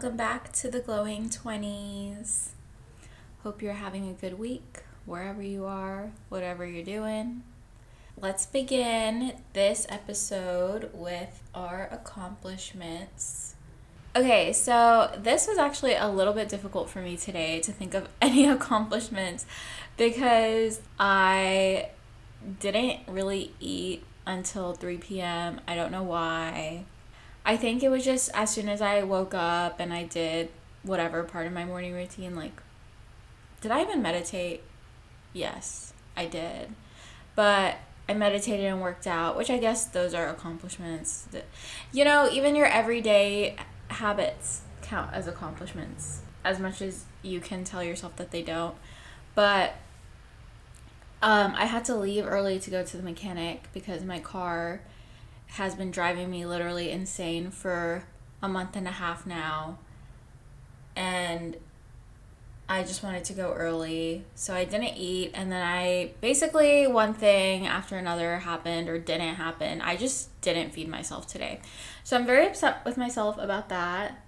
Welcome 0.00 0.16
back 0.16 0.50
to 0.52 0.70
the 0.70 0.80
Glowing 0.80 1.28
20s. 1.28 2.52
Hope 3.42 3.60
you're 3.60 3.74
having 3.74 4.08
a 4.08 4.14
good 4.14 4.38
week 4.38 4.78
wherever 5.04 5.42
you 5.42 5.66
are, 5.66 6.12
whatever 6.30 6.64
you're 6.64 6.82
doing. 6.82 7.42
Let's 8.18 8.46
begin 8.46 9.34
this 9.52 9.86
episode 9.90 10.88
with 10.94 11.42
our 11.54 11.86
accomplishments. 11.92 13.56
Okay, 14.16 14.54
so 14.54 15.14
this 15.18 15.46
was 15.46 15.58
actually 15.58 15.96
a 15.96 16.08
little 16.08 16.32
bit 16.32 16.48
difficult 16.48 16.88
for 16.88 17.02
me 17.02 17.18
today 17.18 17.60
to 17.60 17.70
think 17.70 17.92
of 17.92 18.08
any 18.22 18.48
accomplishments 18.48 19.44
because 19.98 20.80
I 20.98 21.90
didn't 22.58 23.00
really 23.06 23.52
eat 23.60 24.04
until 24.26 24.72
3 24.72 24.96
p.m. 24.96 25.60
I 25.68 25.74
don't 25.74 25.92
know 25.92 26.04
why. 26.04 26.86
I 27.44 27.56
think 27.56 27.82
it 27.82 27.88
was 27.88 28.04
just 28.04 28.30
as 28.34 28.50
soon 28.50 28.68
as 28.68 28.80
I 28.80 29.02
woke 29.02 29.34
up 29.34 29.80
and 29.80 29.92
I 29.92 30.04
did 30.04 30.50
whatever 30.82 31.22
part 31.22 31.46
of 31.46 31.52
my 31.52 31.64
morning 31.64 31.92
routine, 31.92 32.34
like, 32.34 32.60
did 33.60 33.70
I 33.70 33.82
even 33.82 34.02
meditate? 34.02 34.62
Yes, 35.32 35.92
I 36.16 36.26
did. 36.26 36.70
But 37.34 37.76
I 38.08 38.14
meditated 38.14 38.66
and 38.66 38.80
worked 38.80 39.06
out, 39.06 39.36
which 39.36 39.50
I 39.50 39.58
guess 39.58 39.84
those 39.84 40.14
are 40.14 40.28
accomplishments. 40.28 41.26
That, 41.30 41.44
you 41.92 42.04
know, 42.04 42.28
even 42.30 42.56
your 42.56 42.66
everyday 42.66 43.56
habits 43.88 44.62
count 44.82 45.12
as 45.12 45.26
accomplishments 45.26 46.22
as 46.44 46.58
much 46.58 46.80
as 46.80 47.04
you 47.22 47.40
can 47.40 47.64
tell 47.64 47.84
yourself 47.84 48.16
that 48.16 48.30
they 48.30 48.42
don't. 48.42 48.74
But 49.34 49.74
um, 51.22 51.54
I 51.56 51.66
had 51.66 51.84
to 51.86 51.94
leave 51.94 52.26
early 52.26 52.58
to 52.60 52.70
go 52.70 52.82
to 52.82 52.96
the 52.96 53.02
mechanic 53.02 53.68
because 53.72 54.02
my 54.02 54.20
car 54.20 54.80
has 55.50 55.74
been 55.74 55.90
driving 55.90 56.30
me 56.30 56.46
literally 56.46 56.90
insane 56.90 57.50
for 57.50 58.04
a 58.42 58.48
month 58.48 58.76
and 58.76 58.86
a 58.86 58.92
half 58.92 59.26
now. 59.26 59.78
And 60.94 61.56
I 62.68 62.82
just 62.82 63.02
wanted 63.02 63.24
to 63.24 63.32
go 63.32 63.52
early. 63.52 64.24
So 64.34 64.54
I 64.54 64.64
didn't 64.64 64.96
eat. 64.96 65.32
And 65.34 65.50
then 65.50 65.62
I 65.62 66.12
basically, 66.20 66.86
one 66.86 67.14
thing 67.14 67.66
after 67.66 67.96
another 67.96 68.38
happened 68.38 68.88
or 68.88 68.98
didn't 68.98 69.34
happen. 69.34 69.80
I 69.80 69.96
just 69.96 70.40
didn't 70.40 70.70
feed 70.70 70.88
myself 70.88 71.26
today. 71.26 71.60
So 72.04 72.16
I'm 72.16 72.26
very 72.26 72.46
upset 72.46 72.84
with 72.84 72.96
myself 72.96 73.36
about 73.38 73.68
that. 73.70 74.22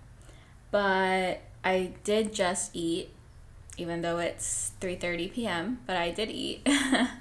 But 0.73 1.41
I 1.65 1.93
did 2.03 2.33
just 2.33 2.75
eat 2.75 3.11
even 3.79 4.03
though 4.03 4.19
it's 4.19 4.73
3:30 4.81 5.33
p.m., 5.33 5.81
but 5.87 5.97
I 5.97 6.11
did 6.11 6.31
eat 6.31 6.69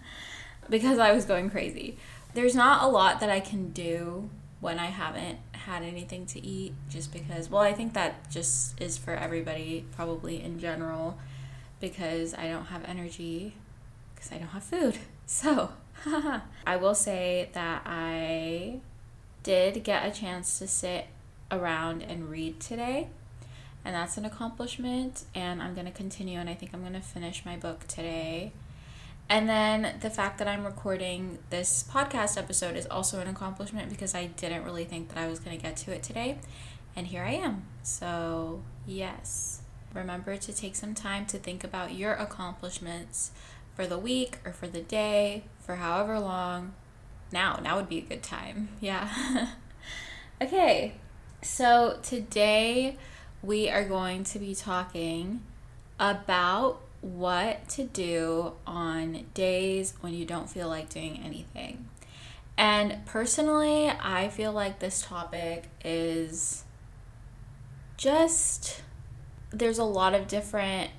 because 0.69 0.99
I 0.99 1.13
was 1.13 1.25
going 1.25 1.49
crazy 1.49 1.97
there's 2.33 2.55
not 2.55 2.83
a 2.83 2.87
lot 2.87 3.19
that 3.19 3.29
I 3.29 3.39
can 3.39 3.69
do 3.69 4.29
when 4.59 4.79
I 4.79 4.87
haven't 4.87 5.39
had 5.53 5.83
anything 5.83 6.25
to 6.27 6.43
eat 6.43 6.73
just 6.89 7.11
because 7.13 7.49
well 7.49 7.61
I 7.61 7.73
think 7.73 7.93
that 7.93 8.29
just 8.31 8.79
is 8.81 8.97
for 8.97 9.13
everybody 9.13 9.85
probably 9.95 10.41
in 10.41 10.59
general 10.59 11.17
because 11.81 12.33
I 12.33 12.47
don't 12.47 12.65
have 12.65 12.85
energy 12.85 13.55
because 14.13 14.31
I 14.31 14.38
don't 14.38 14.49
have 14.49 14.63
food. 14.63 14.97
So, 15.27 15.71
I 16.67 16.75
will 16.75 16.93
say 16.93 17.49
that 17.53 17.83
I 17.85 18.81
did 19.43 19.81
get 19.85 20.05
a 20.05 20.11
chance 20.11 20.59
to 20.59 20.67
sit 20.67 21.07
around 21.49 22.01
and 22.01 22.29
read 22.29 22.59
today. 22.59 23.07
And 23.85 23.95
that's 23.95 24.17
an 24.17 24.25
accomplishment 24.25 25.23
and 25.33 25.63
I'm 25.63 25.73
going 25.73 25.85
to 25.85 25.91
continue 25.91 26.38
and 26.38 26.49
I 26.49 26.53
think 26.53 26.73
I'm 26.73 26.81
going 26.81 26.93
to 26.93 26.99
finish 26.99 27.45
my 27.45 27.55
book 27.55 27.88
today. 27.88 28.51
And 29.31 29.47
then 29.47 29.95
the 30.01 30.09
fact 30.09 30.39
that 30.39 30.49
I'm 30.49 30.65
recording 30.65 31.39
this 31.51 31.85
podcast 31.89 32.37
episode 32.37 32.75
is 32.75 32.85
also 32.87 33.21
an 33.21 33.29
accomplishment 33.29 33.89
because 33.89 34.13
I 34.13 34.25
didn't 34.25 34.65
really 34.65 34.83
think 34.83 35.07
that 35.07 35.17
I 35.17 35.27
was 35.27 35.39
going 35.39 35.55
to 35.55 35.63
get 35.63 35.77
to 35.77 35.93
it 35.93 36.03
today. 36.03 36.39
And 36.97 37.07
here 37.07 37.23
I 37.23 37.35
am. 37.35 37.63
So, 37.81 38.61
yes. 38.85 39.61
Remember 39.94 40.35
to 40.35 40.51
take 40.51 40.75
some 40.75 40.94
time 40.94 41.25
to 41.28 41.38
think 41.38 41.63
about 41.63 41.94
your 41.94 42.11
accomplishments 42.11 43.31
for 43.73 43.88
the 43.88 43.97
week 43.97 44.39
or 44.44 44.51
for 44.51 44.67
the 44.67 44.81
day, 44.81 45.45
for 45.61 45.77
however 45.77 46.19
long. 46.19 46.73
Now, 47.31 47.57
now 47.63 47.77
would 47.77 47.88
be 47.88 48.00
a 48.00 48.01
good 48.01 48.23
time. 48.23 48.67
Yeah. 48.81 49.47
okay. 50.41 50.95
So, 51.41 52.00
today 52.03 52.97
we 53.41 53.69
are 53.69 53.85
going 53.85 54.25
to 54.25 54.39
be 54.39 54.53
talking 54.56 55.41
about 56.01 56.81
what 57.01 57.67
to 57.69 57.84
do 57.84 58.53
on 58.66 59.25
days 59.34 59.94
when 60.01 60.13
you 60.13 60.25
don't 60.25 60.50
feel 60.50 60.67
like 60.67 60.89
doing 60.89 61.22
anything. 61.23 61.89
And 62.57 63.06
personally, 63.06 63.89
I 63.89 64.29
feel 64.29 64.51
like 64.51 64.79
this 64.79 65.01
topic 65.01 65.69
is 65.84 66.63
just 67.97 68.81
there's 69.51 69.78
a 69.78 69.84
lot 69.84 70.13
of 70.13 70.28
different 70.28 70.91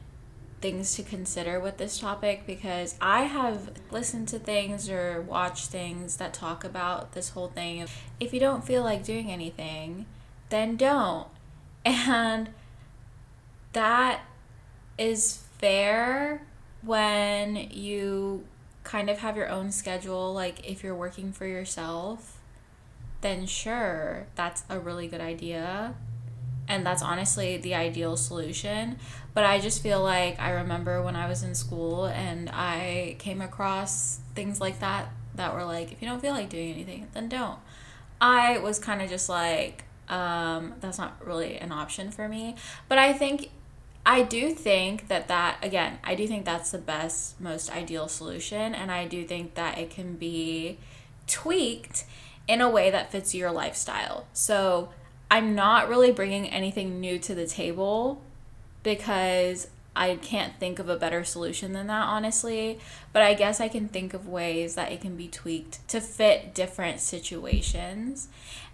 things 0.60 0.94
to 0.94 1.02
consider 1.02 1.58
with 1.58 1.76
this 1.76 1.98
topic 1.98 2.46
because 2.46 2.94
I 3.00 3.22
have 3.22 3.72
listened 3.90 4.28
to 4.28 4.38
things 4.38 4.88
or 4.88 5.20
watched 5.20 5.66
things 5.66 6.16
that 6.16 6.32
talk 6.32 6.62
about 6.62 7.12
this 7.12 7.30
whole 7.30 7.48
thing 7.48 7.86
if 8.20 8.32
you 8.32 8.38
don't 8.38 8.64
feel 8.64 8.82
like 8.84 9.04
doing 9.04 9.30
anything, 9.30 10.06
then 10.48 10.76
don't. 10.76 11.28
And 11.84 12.50
that 13.72 14.20
is 14.96 15.41
fair 15.62 16.42
when 16.82 17.56
you 17.70 18.44
kind 18.84 19.08
of 19.08 19.18
have 19.18 19.36
your 19.36 19.48
own 19.48 19.70
schedule. 19.70 20.34
Like, 20.34 20.68
if 20.68 20.82
you're 20.82 20.94
working 20.94 21.32
for 21.32 21.46
yourself, 21.46 22.40
then 23.22 23.46
sure, 23.46 24.26
that's 24.34 24.64
a 24.68 24.78
really 24.78 25.06
good 25.06 25.20
idea. 25.20 25.94
And 26.68 26.84
that's 26.84 27.02
honestly 27.02 27.56
the 27.56 27.74
ideal 27.74 28.16
solution. 28.16 28.98
But 29.34 29.44
I 29.44 29.60
just 29.60 29.82
feel 29.82 30.02
like 30.02 30.38
I 30.38 30.50
remember 30.50 31.00
when 31.02 31.16
I 31.16 31.28
was 31.28 31.42
in 31.42 31.54
school 31.54 32.06
and 32.06 32.50
I 32.50 33.16
came 33.18 33.40
across 33.40 34.20
things 34.34 34.60
like 34.60 34.80
that 34.80 35.10
that 35.36 35.54
were 35.54 35.64
like, 35.64 35.92
if 35.92 36.02
you 36.02 36.08
don't 36.08 36.20
feel 36.20 36.32
like 36.32 36.50
doing 36.50 36.72
anything, 36.72 37.08
then 37.14 37.28
don't. 37.28 37.58
I 38.20 38.58
was 38.58 38.78
kind 38.78 39.00
of 39.00 39.08
just 39.08 39.28
like, 39.28 39.84
um, 40.08 40.74
that's 40.80 40.98
not 40.98 41.24
really 41.24 41.56
an 41.56 41.72
option 41.72 42.10
for 42.10 42.28
me. 42.28 42.56
But 42.88 42.98
I 42.98 43.12
think 43.12 43.50
I 44.04 44.22
do 44.22 44.50
think 44.50 45.08
that 45.08 45.28
that 45.28 45.58
again, 45.62 45.98
I 46.02 46.14
do 46.14 46.26
think 46.26 46.44
that's 46.44 46.70
the 46.70 46.78
best 46.78 47.40
most 47.40 47.70
ideal 47.70 48.08
solution 48.08 48.74
and 48.74 48.90
I 48.90 49.06
do 49.06 49.24
think 49.24 49.54
that 49.54 49.78
it 49.78 49.90
can 49.90 50.16
be 50.16 50.78
tweaked 51.26 52.04
in 52.48 52.60
a 52.60 52.68
way 52.68 52.90
that 52.90 53.12
fits 53.12 53.34
your 53.34 53.52
lifestyle. 53.52 54.26
So, 54.32 54.88
I'm 55.30 55.54
not 55.54 55.88
really 55.88 56.12
bringing 56.12 56.50
anything 56.50 57.00
new 57.00 57.18
to 57.20 57.34
the 57.34 57.46
table 57.46 58.20
because 58.82 59.68
I 59.96 60.16
can't 60.16 60.58
think 60.60 60.78
of 60.78 60.90
a 60.90 60.96
better 60.96 61.24
solution 61.24 61.72
than 61.72 61.86
that, 61.86 62.06
honestly. 62.06 62.78
But 63.14 63.22
I 63.22 63.32
guess 63.32 63.58
I 63.58 63.69
can 63.69 63.88
think 63.88 64.12
of 64.12 64.28
ways 64.28 64.74
that 64.74 64.92
it 64.92 65.00
can 65.00 65.16
be 65.16 65.28
tweaked 65.28 65.88
to 65.88 66.02
fit 66.02 66.54
different 66.54 67.00
situations. 67.00 68.28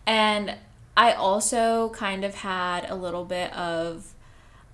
And 0.05 0.56
I 0.97 1.12
also 1.12 1.91
kind 1.91 2.25
of 2.25 2.37
had 2.37 2.91
a 2.91 2.97
little 2.97 3.25
bit 3.25 3.53
of 3.53 4.15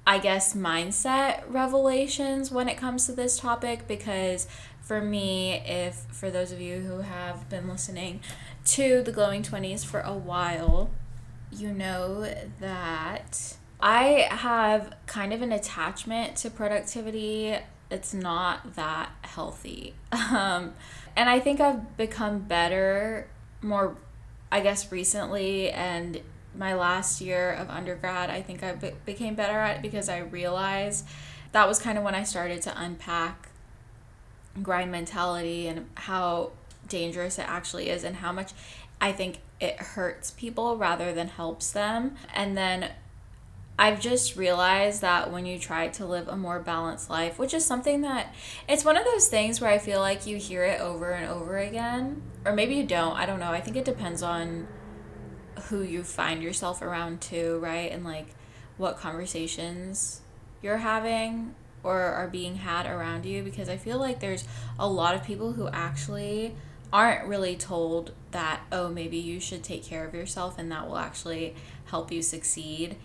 I 0.06 0.18
guess, 0.18 0.54
mindset 0.54 1.42
revelations 1.48 2.50
when 2.50 2.68
it 2.68 2.76
comes 2.76 3.06
to 3.06 3.12
this 3.12 3.38
topic 3.38 3.88
because 3.88 4.46
for 4.82 5.00
me, 5.00 5.62
if 5.64 5.94
for 6.10 6.30
those 6.30 6.52
of 6.52 6.60
you 6.60 6.80
who 6.80 6.98
have 6.98 7.48
been 7.48 7.68
listening 7.68 8.20
to 8.66 9.02
the 9.02 9.12
Glowing 9.12 9.42
20s 9.42 9.84
for 9.84 10.00
a 10.00 10.12
while, 10.12 10.90
you 11.50 11.72
know 11.72 12.28
that 12.60 13.56
I 13.80 14.26
have 14.30 14.94
kind 15.06 15.32
of 15.32 15.40
an 15.40 15.52
attachment 15.52 16.36
to 16.36 16.50
productivity. 16.50 17.56
It's 17.90 18.12
not 18.12 18.74
that 18.76 19.10
healthy. 19.22 19.94
Um, 20.12 20.74
and 21.16 21.28
I 21.28 21.40
think 21.40 21.60
I've 21.60 21.96
become 21.96 22.40
better 22.40 23.28
more, 23.62 23.96
I 24.50 24.60
guess, 24.60 24.90
recently 24.92 25.70
and 25.70 26.20
my 26.56 26.74
last 26.74 27.20
year 27.20 27.52
of 27.52 27.68
undergrad, 27.70 28.30
I 28.30 28.42
think 28.42 28.62
I 28.62 28.72
be- 28.72 28.92
became 29.04 29.34
better 29.34 29.58
at 29.58 29.76
it 29.76 29.82
because 29.82 30.08
I 30.08 30.18
realized 30.18 31.06
that 31.52 31.68
was 31.68 31.78
kind 31.78 31.98
of 31.98 32.04
when 32.04 32.14
I 32.14 32.24
started 32.24 32.62
to 32.62 32.80
unpack 32.80 33.48
grind 34.62 34.92
mentality 34.92 35.66
and 35.66 35.88
how 35.94 36.52
dangerous 36.88 37.38
it 37.38 37.48
actually 37.48 37.88
is 37.88 38.04
and 38.04 38.16
how 38.16 38.32
much 38.32 38.52
I 39.00 39.12
think 39.12 39.38
it 39.60 39.76
hurts 39.78 40.30
people 40.32 40.76
rather 40.76 41.12
than 41.12 41.28
helps 41.28 41.72
them. 41.72 42.16
And 42.32 42.56
then 42.56 42.90
I've 43.78 44.00
just 44.00 44.36
realized 44.36 45.00
that 45.00 45.32
when 45.32 45.46
you 45.46 45.58
try 45.58 45.88
to 45.88 46.06
live 46.06 46.28
a 46.28 46.36
more 46.36 46.60
balanced 46.60 47.10
life, 47.10 47.38
which 47.38 47.52
is 47.52 47.64
something 47.64 48.02
that 48.02 48.32
it's 48.68 48.84
one 48.84 48.96
of 48.96 49.04
those 49.04 49.28
things 49.28 49.60
where 49.60 49.70
I 49.70 49.78
feel 49.78 50.00
like 50.00 50.26
you 50.26 50.36
hear 50.36 50.64
it 50.64 50.80
over 50.80 51.10
and 51.10 51.28
over 51.28 51.58
again, 51.58 52.22
or 52.44 52.52
maybe 52.52 52.74
you 52.74 52.84
don't. 52.84 53.14
I 53.16 53.26
don't 53.26 53.40
know. 53.40 53.50
I 53.50 53.60
think 53.60 53.76
it 53.76 53.84
depends 53.84 54.22
on 54.22 54.68
who 55.68 55.82
you 55.82 56.02
find 56.02 56.42
yourself 56.42 56.82
around 56.82 57.20
too, 57.20 57.58
right? 57.60 57.90
And 57.90 58.04
like 58.04 58.28
what 58.76 58.98
conversations 58.98 60.20
you're 60.62 60.78
having 60.78 61.54
or 61.82 62.00
are 62.00 62.28
being 62.28 62.56
had 62.56 62.86
around 62.86 63.26
you 63.26 63.42
because 63.42 63.68
I 63.68 63.76
feel 63.76 63.98
like 63.98 64.20
there's 64.20 64.46
a 64.78 64.88
lot 64.88 65.14
of 65.14 65.22
people 65.22 65.52
who 65.52 65.68
actually 65.68 66.54
aren't 66.92 67.26
really 67.26 67.56
told 67.56 68.12
that 68.30 68.60
oh 68.72 68.88
maybe 68.88 69.16
you 69.16 69.40
should 69.40 69.62
take 69.62 69.84
care 69.84 70.06
of 70.06 70.14
yourself 70.14 70.58
and 70.58 70.70
that 70.72 70.86
will 70.86 70.96
actually 70.96 71.54
help 71.86 72.10
you 72.10 72.22
succeed 72.22 72.96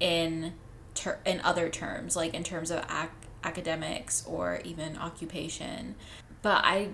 in 0.00 0.52
ter- 0.94 1.20
in 1.24 1.40
other 1.40 1.68
terms, 1.68 2.16
like 2.16 2.34
in 2.34 2.44
terms 2.44 2.70
of 2.70 2.84
ac- 2.90 3.10
academics 3.44 4.24
or 4.26 4.60
even 4.64 4.96
occupation. 4.96 5.94
But 6.42 6.64
I 6.64 6.90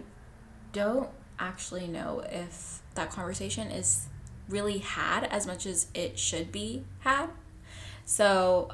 don't 0.72 1.10
actually 1.38 1.86
know 1.86 2.24
if 2.30 2.82
that 2.94 3.10
conversation 3.10 3.70
is 3.70 4.08
really 4.48 4.78
had 4.78 5.24
as 5.24 5.46
much 5.46 5.66
as 5.66 5.86
it 5.94 6.18
should 6.18 6.52
be 6.52 6.84
had. 7.00 7.28
So, 8.04 8.70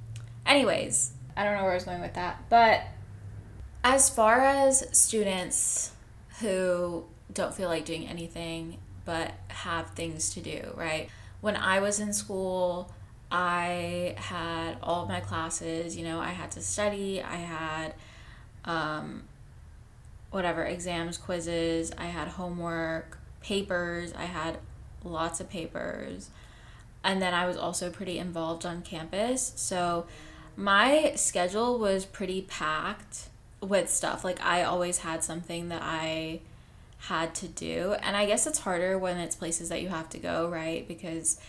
anyways, 0.47 1.13
I 1.37 1.45
don't 1.45 1.57
know 1.57 1.63
where 1.63 1.73
I 1.73 1.75
was 1.75 1.85
going 1.85 2.01
with 2.01 2.15
that. 2.15 2.45
But 2.49 2.83
as 3.85 4.11
far 4.11 4.41
as 4.41 4.87
students 4.93 5.93
who 6.41 7.05
don't 7.33 7.55
feel 7.55 7.69
like 7.69 7.85
doing 7.85 8.07
anything 8.09 8.79
but 9.05 9.33
have 9.49 9.91
things 9.91 10.31
to 10.35 10.41
do, 10.41 10.73
right? 10.75 11.09
When 11.41 11.57
I 11.57 11.81
was 11.81 12.01
in 12.01 12.13
school, 12.13 12.93
I 13.31 14.15
had 14.19 14.77
all 14.83 15.05
of 15.05 15.09
my 15.09 15.21
classes, 15.21 15.97
you 15.97 16.05
know, 16.05 16.21
I 16.21 16.31
had 16.31 16.51
to 16.53 16.61
study, 16.61 17.23
I 17.23 17.37
had 17.37 17.95
um, 18.65 19.23
whatever 20.31 20.65
exams, 20.65 21.17
quizzes, 21.17 21.93
I 21.97 22.07
had 22.07 22.29
homework, 22.29 23.19
papers, 23.41 24.13
I 24.13 24.25
had 24.25 24.59
lots 25.05 25.41
of 25.41 25.49
papers. 25.49 26.31
And 27.03 27.21
then 27.23 27.33
I 27.33 27.47
was 27.47 27.57
also 27.57 27.91
pretty 27.91 28.19
involved 28.19 28.67
on 28.67 28.83
campus. 28.83 29.53
So 29.57 30.07
my 30.57 31.13
schedule 31.17 31.79
was 31.79 32.05
pretty 32.05 32.43
packed 32.43 33.29
with 33.61 33.91
stuff. 33.91 34.25
Like 34.25 34.43
I 34.45 34.63
always 34.63 34.99
had 34.99 35.25
something 35.25 35.69
that 35.69 35.83
I 35.83 36.41
had 36.99 37.35
to 37.37 37.49
do. 37.49 37.95
And 38.03 38.17
I 38.17 38.27
guess 38.27 38.47
it's 38.47 38.61
harder 38.61 38.99
when 38.99 39.17
it's 39.17 39.35
places 39.35 39.71
that 39.71 39.81
you 39.83 39.89
have 39.89 40.09
to 40.11 40.19
go, 40.19 40.49
right? 40.49 40.87
Because 40.87 41.41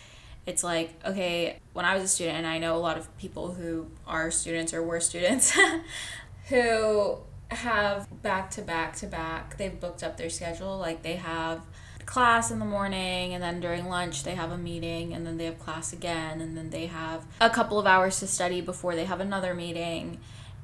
it's 0.46 0.64
like, 0.64 0.94
okay, 1.04 1.58
when 1.72 1.84
I 1.84 1.94
was 1.94 2.02
a 2.02 2.08
student, 2.08 2.38
and 2.38 2.46
I 2.46 2.58
know 2.58 2.74
a 2.74 2.78
lot 2.78 2.98
of 2.98 3.16
people 3.18 3.54
who 3.54 3.86
are 4.06 4.30
students 4.30 4.72
or 4.72 4.82
were 4.82 5.00
students 5.00 5.56
who 6.48 7.18
have 7.50 8.22
back 8.22 8.50
to 8.52 8.62
back 8.62 8.96
to 8.96 9.06
back, 9.06 9.56
they've 9.58 9.78
booked 9.78 10.02
up 10.02 10.16
their 10.16 10.30
schedule. 10.30 10.78
Like 10.78 11.02
they 11.02 11.16
have 11.16 11.60
class 12.06 12.50
in 12.50 12.58
the 12.58 12.64
morning 12.64 13.34
and 13.34 13.42
then 13.42 13.60
during 13.60 13.88
lunch 13.88 14.24
they 14.24 14.34
have 14.34 14.50
a 14.50 14.58
meeting 14.58 15.12
and 15.12 15.26
then 15.26 15.36
they 15.36 15.44
have 15.44 15.58
class 15.58 15.92
again 15.92 16.40
and 16.40 16.56
then 16.56 16.70
they 16.70 16.86
have 16.86 17.24
a 17.40 17.50
couple 17.50 17.78
of 17.78 17.86
hours 17.86 18.18
to 18.20 18.26
study 18.26 18.60
before 18.60 18.94
they 18.94 19.04
have 19.04 19.20
another 19.20 19.54
meeting 19.54 20.18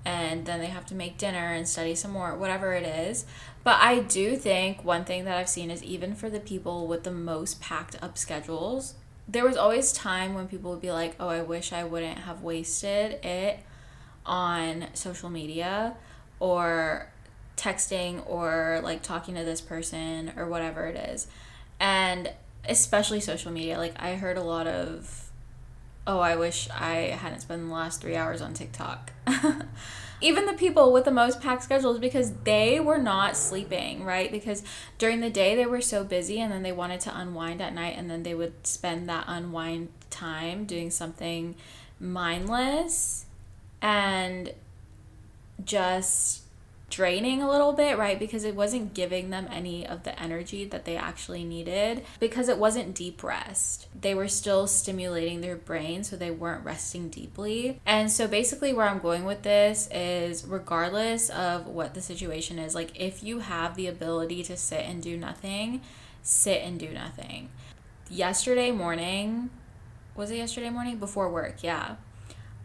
and 0.05 0.47
then 0.47 0.61
they 0.61 0.67
have 0.67 0.87
to 0.87 0.95
make 0.95 1.19
dinner 1.19 1.53
and 1.53 1.69
study 1.69 1.95
some 1.95 2.11
more 2.11 2.37
whatever 2.37 2.73
it 2.73 2.85
is. 2.85 3.27
But 3.65 3.79
i 3.81 3.99
do 3.99 4.37
think 4.37 4.85
one 4.85 5.05
thing 5.05 5.25
that 5.25 5.37
i've 5.37 5.49
seen 5.49 5.71
is 5.71 5.83
even 5.83 6.15
for 6.15 6.31
the 6.31 6.41
people 6.41 6.87
with 6.87 7.05
the 7.05 7.11
most 7.11 7.61
packed 7.61 8.03
up 8.03 8.17
schedules 8.17 8.95
there 9.29 9.45
was 9.45 9.59
always 9.59 9.93
time 9.93 10.35
when 10.35 10.49
people 10.49 10.71
would 10.71 10.81
be 10.81 10.91
like 10.91 11.15
oh 11.21 11.29
i 11.29 11.43
wish 11.43 11.73
i 11.73 11.85
wouldn't 11.85 12.21
have 12.21 12.43
wasted 12.43 13.23
it 13.25 13.61
on 14.25 14.87
social 14.95 15.29
media 15.29 15.95
or 16.41 17.11
texting 17.59 18.23
or 18.27 18.81
like 18.83 19.03
talking 19.03 19.35
to 19.35 19.45
this 19.45 19.61
person 19.61 20.33
or 20.37 20.49
whatever 20.49 20.87
it 20.87 20.97
is. 20.97 21.27
And 21.79 22.33
especially 22.67 23.21
social 23.21 23.53
media. 23.53 23.77
Like 23.77 23.95
I 23.99 24.15
heard 24.15 24.37
a 24.37 24.43
lot 24.43 24.67
of 24.67 25.25
oh, 26.07 26.21
I 26.21 26.37
wish 26.37 26.71
I 26.71 27.19
hadn't 27.21 27.41
spent 27.41 27.67
the 27.67 27.73
last 27.73 28.01
3 28.01 28.17
hours 28.17 28.41
on 28.41 28.55
TikTok. 28.55 29.13
Even 30.23 30.47
the 30.47 30.55
people 30.55 30.91
with 30.91 31.05
the 31.05 31.11
most 31.11 31.39
packed 31.41 31.63
schedules 31.63 31.99
because 31.99 32.33
they 32.45 32.81
were 32.81 32.97
not 32.97 33.37
sleeping, 33.37 34.05
right? 34.05 34.33
Because 34.33 34.63
during 34.97 35.21
the 35.21 35.29
day 35.29 35.55
they 35.55 35.67
were 35.67 35.83
so 35.83 36.03
busy 36.03 36.41
and 36.41 36.51
then 36.51 36.63
they 36.63 36.73
wanted 36.73 37.01
to 37.01 37.17
unwind 37.17 37.61
at 37.61 37.75
night 37.75 37.95
and 37.97 38.11
then 38.11 38.23
they 38.23 38.35
would 38.35 38.67
spend 38.67 39.07
that 39.11 39.25
unwind 39.29 39.91
time 40.09 40.65
doing 40.65 40.91
something 40.91 41.55
mindless 42.01 43.27
and 43.83 44.55
just 45.63 46.43
draining 46.91 47.43
a 47.43 47.51
little 47.51 47.73
bit, 47.73 47.99
right? 47.99 48.19
Because 48.19 48.45
it 48.45 48.55
wasn't 48.55 48.95
giving 48.95 49.31
them 49.31 49.47
any 49.51 49.87
of 49.87 50.05
the 50.05 50.19
energy 50.21 50.65
that 50.65 50.85
they 50.85 50.97
actually 50.97 51.45
needed 51.45 52.05
because 52.19 52.49
it 52.49 52.59
wasn't 52.59 52.95
deep 52.95 53.23
rest. 53.23 53.89
They 53.99 54.15
were 54.15 54.29
still 54.29 54.67
stimulating 54.67 55.41
their 55.41 55.57
brain, 55.57 56.03
so 56.03 56.17
they 56.17 56.31
weren't 56.31 56.65
resting 56.65 57.09
deeply. 57.09 57.81
And 57.85 58.11
so 58.11 58.27
basically, 58.27 58.73
where 58.73 58.89
I'm 58.89 59.01
going 59.01 59.25
with 59.25 59.43
this 59.43 59.89
is 59.93 60.47
regardless 60.47 61.29
of 61.31 61.67
what 61.67 61.95
the 61.95 62.01
situation 62.01 62.59
is, 62.59 62.75
like 62.75 62.99
if 62.99 63.23
you 63.23 63.41
have 63.41 63.77
the 63.77 63.87
ability 63.87 64.43
to 64.45 64.57
sit 64.57 64.85
and 64.85 65.03
do 65.03 65.17
nothing, 65.17 65.83
sit 66.23 66.63
and 66.63 66.79
do 66.79 66.91
nothing. 66.91 67.51
Yesterday 68.11 68.71
morning, 68.71 69.51
was 70.17 70.31
it 70.31 70.37
yesterday 70.37 70.71
morning? 70.71 70.99
Before 70.99 71.31
work, 71.31 71.63
yeah. 71.63 71.97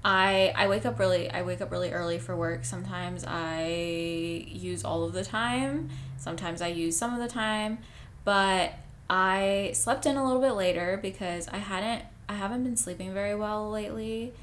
I 0.04 0.54
I 0.56 0.68
wake 0.68 0.86
up 0.86 1.00
really 1.00 1.30
I 1.30 1.44
wake 1.44 1.62
up 1.62 1.72
really 1.72 1.92
early 1.92 2.20
for 2.20 2.36
work. 2.36 2.66
Sometimes 2.66 3.24
I 3.26 4.46
use 4.48 4.84
all 4.84 5.04
of 5.04 5.14
the 5.14 5.24
time. 5.24 5.90
Sometimes 6.18 6.62
I 6.62 6.68
use 6.68 6.98
some 6.98 7.14
of 7.14 7.20
the 7.20 7.28
time, 7.28 7.80
but 8.24 8.74
I 9.10 9.72
slept 9.74 10.06
in 10.06 10.18
a 10.18 10.26
little 10.26 10.42
bit 10.42 10.54
later 10.54 11.00
because 11.02 11.48
I 11.50 11.58
hadn't 11.58 12.04
I 12.28 12.34
haven't 12.36 12.64
been 12.64 12.78
sleeping 12.78 13.14
very 13.14 13.36
well 13.36 13.70
lately. 13.70 14.34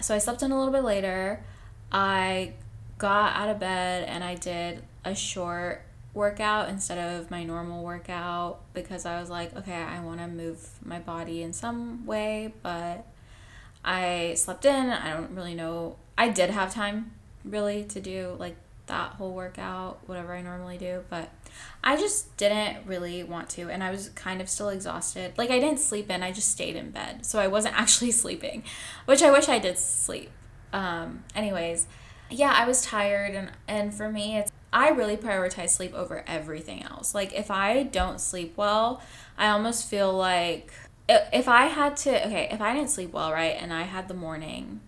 So 0.00 0.14
I 0.14 0.18
slept 0.18 0.42
in 0.42 0.50
a 0.50 0.58
little 0.58 0.72
bit 0.72 0.84
later. 0.84 1.42
I 1.90 2.54
got 2.98 3.34
out 3.34 3.48
of 3.48 3.58
bed 3.58 4.08
and 4.08 4.22
I 4.24 4.34
did 4.34 4.82
a 5.04 5.14
short 5.14 5.82
workout 6.14 6.68
instead 6.68 6.98
of 6.98 7.30
my 7.30 7.44
normal 7.44 7.82
workout 7.82 8.60
because 8.74 9.06
I 9.06 9.20
was 9.20 9.30
like, 9.30 9.56
okay, 9.56 9.74
I 9.74 10.00
want 10.00 10.20
to 10.20 10.28
move 10.28 10.68
my 10.84 10.98
body 10.98 11.42
in 11.42 11.52
some 11.52 12.04
way, 12.06 12.52
but 12.62 13.06
I 13.84 14.34
slept 14.34 14.64
in. 14.64 14.90
I 14.90 15.12
don't 15.12 15.34
really 15.34 15.54
know. 15.54 15.96
I 16.16 16.28
did 16.28 16.50
have 16.50 16.72
time 16.72 17.12
really 17.44 17.84
to 17.84 18.00
do 18.00 18.36
like 18.38 18.56
that 18.86 19.12
whole 19.12 19.32
workout, 19.32 20.00
whatever 20.06 20.34
I 20.34 20.42
normally 20.42 20.76
do, 20.76 21.04
but 21.08 21.30
I 21.82 21.96
just 21.96 22.36
didn't 22.36 22.86
really 22.86 23.22
want 23.22 23.48
to 23.50 23.70
and 23.70 23.82
I 23.82 23.90
was 23.90 24.10
kind 24.10 24.40
of 24.40 24.48
still 24.48 24.68
exhausted. 24.68 25.32
Like 25.36 25.50
I 25.50 25.58
didn't 25.58 25.80
sleep 25.80 26.10
in, 26.10 26.22
I 26.22 26.32
just 26.32 26.50
stayed 26.50 26.76
in 26.76 26.90
bed. 26.90 27.24
So 27.24 27.38
I 27.38 27.46
wasn't 27.46 27.74
actually 27.80 28.10
sleeping, 28.10 28.64
which 29.06 29.22
I 29.22 29.30
wish 29.30 29.48
I 29.48 29.58
did 29.58 29.78
sleep. 29.78 30.30
Um 30.72 31.24
anyways, 31.34 31.86
yeah, 32.30 32.52
I 32.56 32.66
was 32.66 32.82
tired 32.82 33.34
and 33.34 33.50
and 33.68 33.94
for 33.94 34.10
me 34.10 34.36
it's 34.36 34.52
I 34.72 34.88
really 34.88 35.16
prioritize 35.16 35.70
sleep 35.70 35.94
over 35.94 36.24
everything 36.26 36.82
else. 36.82 37.14
Like 37.14 37.34
if 37.34 37.50
I 37.50 37.82
don't 37.82 38.20
sleep 38.20 38.54
well, 38.56 39.02
I 39.36 39.48
almost 39.48 39.88
feel 39.88 40.12
like 40.12 40.72
if 41.08 41.48
I 41.48 41.66
had 41.66 41.96
to, 41.98 42.26
okay, 42.26 42.48
if 42.50 42.60
I 42.60 42.74
didn't 42.74 42.90
sleep 42.90 43.12
well, 43.12 43.32
right, 43.32 43.56
and 43.58 43.72
I 43.72 43.82
had 43.82 44.08
the 44.08 44.14
morning 44.14 44.80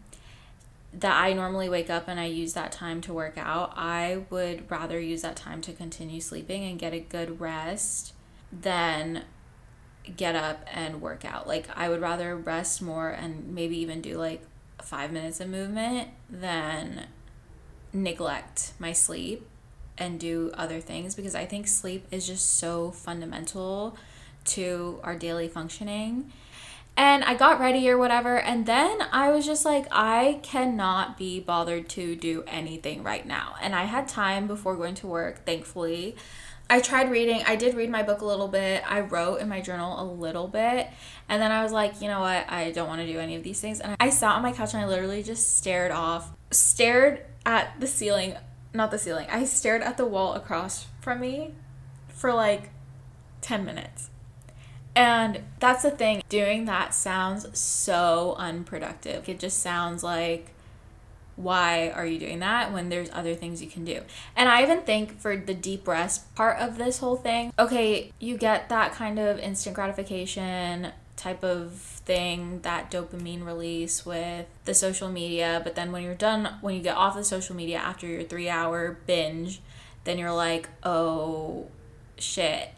that 0.92 1.16
I 1.16 1.32
normally 1.32 1.68
wake 1.68 1.90
up 1.90 2.06
and 2.06 2.20
I 2.20 2.26
use 2.26 2.52
that 2.54 2.70
time 2.70 3.00
to 3.02 3.12
work 3.12 3.36
out, 3.36 3.72
I 3.76 4.24
would 4.30 4.70
rather 4.70 5.00
use 5.00 5.22
that 5.22 5.36
time 5.36 5.60
to 5.62 5.72
continue 5.72 6.20
sleeping 6.20 6.64
and 6.64 6.78
get 6.78 6.92
a 6.92 7.00
good 7.00 7.40
rest 7.40 8.12
than 8.52 9.22
get 10.16 10.36
up 10.36 10.64
and 10.72 11.00
work 11.00 11.24
out. 11.24 11.48
Like, 11.48 11.66
I 11.74 11.88
would 11.88 12.00
rather 12.00 12.36
rest 12.36 12.80
more 12.80 13.10
and 13.10 13.54
maybe 13.54 13.76
even 13.78 14.00
do 14.00 14.16
like 14.16 14.42
five 14.82 15.10
minutes 15.10 15.40
of 15.40 15.48
movement 15.48 16.10
than 16.30 17.06
neglect 17.92 18.72
my 18.78 18.92
sleep 18.92 19.46
and 19.96 20.18
do 20.18 20.50
other 20.54 20.80
things 20.80 21.14
because 21.14 21.34
I 21.34 21.46
think 21.46 21.68
sleep 21.68 22.06
is 22.10 22.26
just 22.26 22.58
so 22.58 22.90
fundamental 22.90 23.96
to 24.44 25.00
our 25.02 25.16
daily 25.16 25.48
functioning. 25.48 26.32
And 26.96 27.24
I 27.24 27.34
got 27.34 27.58
ready 27.58 27.88
or 27.90 27.98
whatever, 27.98 28.38
and 28.38 28.66
then 28.66 28.98
I 29.10 29.30
was 29.30 29.44
just 29.44 29.64
like, 29.64 29.86
I 29.90 30.38
cannot 30.44 31.18
be 31.18 31.40
bothered 31.40 31.88
to 31.90 32.14
do 32.14 32.44
anything 32.46 33.02
right 33.02 33.26
now. 33.26 33.56
And 33.60 33.74
I 33.74 33.84
had 33.84 34.06
time 34.06 34.46
before 34.46 34.76
going 34.76 34.94
to 34.96 35.08
work, 35.08 35.44
thankfully. 35.44 36.14
I 36.70 36.80
tried 36.80 37.10
reading. 37.10 37.42
I 37.46 37.56
did 37.56 37.74
read 37.74 37.90
my 37.90 38.02
book 38.02 38.20
a 38.20 38.24
little 38.24 38.48
bit. 38.48 38.82
I 38.90 39.00
wrote 39.00 39.40
in 39.40 39.48
my 39.48 39.60
journal 39.60 40.00
a 40.00 40.04
little 40.04 40.48
bit. 40.48 40.88
And 41.28 41.42
then 41.42 41.50
I 41.50 41.62
was 41.62 41.72
like, 41.72 42.00
you 42.00 42.08
know 42.08 42.20
what? 42.20 42.48
I 42.48 42.70
don't 42.70 42.88
want 42.88 43.00
to 43.00 43.06
do 43.06 43.18
any 43.18 43.34
of 43.36 43.42
these 43.42 43.60
things. 43.60 43.80
And 43.80 43.96
I 44.00 44.10
sat 44.10 44.32
on 44.32 44.42
my 44.42 44.52
couch 44.52 44.72
and 44.72 44.82
I 44.82 44.86
literally 44.86 45.22
just 45.22 45.56
stared 45.56 45.90
off, 45.90 46.30
stared 46.50 47.24
at 47.44 47.78
the 47.80 47.86
ceiling, 47.86 48.36
not 48.72 48.90
the 48.90 48.98
ceiling. 48.98 49.26
I 49.30 49.44
stared 49.44 49.82
at 49.82 49.96
the 49.96 50.06
wall 50.06 50.34
across 50.34 50.86
from 51.00 51.20
me 51.20 51.54
for 52.08 52.32
like 52.32 52.70
10 53.42 53.64
minutes. 53.64 54.10
And 54.96 55.40
that's 55.58 55.82
the 55.82 55.90
thing, 55.90 56.22
doing 56.28 56.66
that 56.66 56.94
sounds 56.94 57.58
so 57.58 58.34
unproductive. 58.38 59.28
It 59.28 59.40
just 59.40 59.58
sounds 59.58 60.04
like, 60.04 60.50
why 61.36 61.90
are 61.90 62.06
you 62.06 62.18
doing 62.18 62.38
that 62.38 62.72
when 62.72 62.90
there's 62.90 63.10
other 63.12 63.34
things 63.34 63.60
you 63.60 63.68
can 63.68 63.84
do? 63.84 64.02
And 64.36 64.48
I 64.48 64.62
even 64.62 64.82
think 64.82 65.18
for 65.18 65.36
the 65.36 65.54
deep 65.54 65.88
rest 65.88 66.32
part 66.36 66.58
of 66.60 66.78
this 66.78 66.98
whole 66.98 67.16
thing, 67.16 67.52
okay, 67.58 68.12
you 68.20 68.36
get 68.38 68.68
that 68.68 68.92
kind 68.92 69.18
of 69.18 69.38
instant 69.40 69.74
gratification 69.74 70.92
type 71.16 71.42
of 71.42 71.72
thing, 71.72 72.60
that 72.62 72.90
dopamine 72.90 73.44
release 73.44 74.04
with 74.04 74.46
the 74.64 74.74
social 74.74 75.08
media, 75.08 75.60
but 75.64 75.74
then 75.74 75.90
when 75.90 76.02
you're 76.02 76.14
done, 76.14 76.56
when 76.60 76.74
you 76.74 76.82
get 76.82 76.96
off 76.96 77.16
the 77.16 77.24
social 77.24 77.56
media 77.56 77.78
after 77.78 78.06
your 78.06 78.22
three 78.22 78.48
hour 78.48 78.98
binge, 79.06 79.60
then 80.04 80.18
you're 80.18 80.32
like, 80.32 80.68
oh 80.82 81.66
shit, 82.18 82.73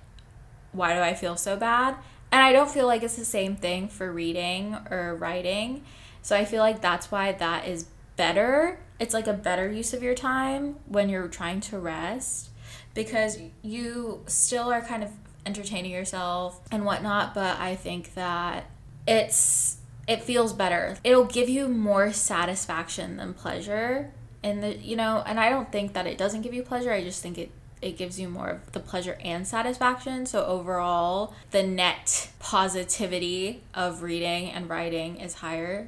why 0.76 0.94
do 0.94 1.00
I 1.00 1.14
feel 1.14 1.36
so 1.36 1.56
bad? 1.56 1.96
And 2.30 2.42
I 2.42 2.52
don't 2.52 2.70
feel 2.70 2.86
like 2.86 3.02
it's 3.02 3.16
the 3.16 3.24
same 3.24 3.56
thing 3.56 3.88
for 3.88 4.12
reading 4.12 4.76
or 4.90 5.16
writing. 5.16 5.84
So 6.22 6.36
I 6.36 6.44
feel 6.44 6.62
like 6.62 6.80
that's 6.80 7.10
why 7.10 7.32
that 7.32 7.68
is 7.68 7.86
better. 8.16 8.80
It's 8.98 9.14
like 9.14 9.26
a 9.26 9.32
better 9.32 9.70
use 9.70 9.92
of 9.92 10.02
your 10.02 10.14
time 10.14 10.76
when 10.86 11.08
you're 11.08 11.28
trying 11.28 11.60
to 11.62 11.78
rest 11.78 12.50
because 12.94 13.38
you 13.62 14.22
still 14.26 14.72
are 14.72 14.80
kind 14.80 15.04
of 15.04 15.10
entertaining 15.44 15.92
yourself 15.92 16.60
and 16.72 16.84
whatnot, 16.84 17.34
but 17.34 17.58
I 17.60 17.76
think 17.76 18.14
that 18.14 18.64
it's 19.06 19.78
it 20.08 20.22
feels 20.22 20.52
better. 20.52 20.96
It'll 21.04 21.24
give 21.24 21.48
you 21.48 21.68
more 21.68 22.12
satisfaction 22.12 23.16
than 23.16 23.34
pleasure. 23.34 24.12
And 24.42 24.62
the 24.62 24.76
you 24.76 24.96
know, 24.96 25.22
and 25.26 25.38
I 25.38 25.50
don't 25.50 25.70
think 25.70 25.92
that 25.92 26.06
it 26.06 26.18
doesn't 26.18 26.42
give 26.42 26.54
you 26.54 26.62
pleasure. 26.62 26.92
I 26.92 27.02
just 27.02 27.22
think 27.22 27.38
it 27.38 27.50
it 27.86 27.96
gives 27.96 28.18
you 28.18 28.28
more 28.28 28.48
of 28.48 28.72
the 28.72 28.80
pleasure 28.80 29.16
and 29.22 29.46
satisfaction. 29.46 30.26
So 30.26 30.44
overall, 30.44 31.32
the 31.52 31.62
net 31.62 32.30
positivity 32.40 33.62
of 33.74 34.02
reading 34.02 34.50
and 34.50 34.68
writing 34.68 35.18
is 35.18 35.34
higher 35.34 35.86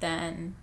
than 0.00 0.54